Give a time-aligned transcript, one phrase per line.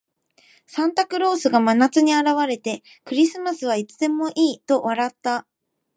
[0.65, 5.45] サンタクロースが真夏に現れて、「クリスマスはいつでもいい」と笑った。